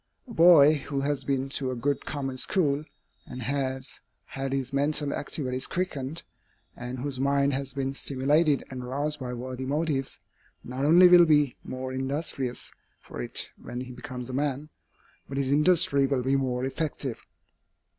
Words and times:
A 0.27 0.33
boy 0.33 0.73
who 0.87 1.01
has 1.01 1.23
been 1.23 1.47
to 1.49 1.69
a 1.69 1.75
good 1.75 2.07
common 2.07 2.35
school, 2.39 2.83
and 3.27 3.43
has 3.43 3.99
had 4.25 4.51
his 4.51 4.73
mental 4.73 5.13
activities 5.13 5.67
quickened, 5.67 6.23
and 6.75 6.97
whose 6.97 7.19
mind 7.19 7.53
has 7.53 7.75
been 7.75 7.93
stimulated 7.93 8.63
and 8.71 8.83
roused 8.83 9.19
by 9.19 9.31
worthy 9.35 9.67
motives, 9.67 10.17
not 10.63 10.85
only 10.85 11.07
will 11.07 11.27
be 11.27 11.55
more 11.63 11.93
industrious 11.93 12.71
for 12.99 13.21
it 13.21 13.51
when 13.61 13.81
he 13.81 13.91
becomes 13.91 14.27
a 14.27 14.33
man, 14.33 14.69
but 15.29 15.37
his 15.37 15.51
industry 15.51 16.07
will 16.07 16.23
be 16.23 16.35
more 16.35 16.65
effective. 16.65 17.21